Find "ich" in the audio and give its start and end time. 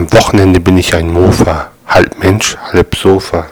0.78-0.94